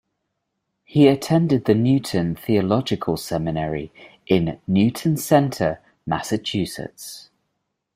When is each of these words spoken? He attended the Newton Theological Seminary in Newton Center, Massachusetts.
He 0.83 1.05
attended 1.07 1.65
the 1.65 1.75
Newton 1.75 2.33
Theological 2.33 3.17
Seminary 3.17 3.93
in 4.25 4.59
Newton 4.65 5.15
Center, 5.15 5.79
Massachusetts. 6.07 7.29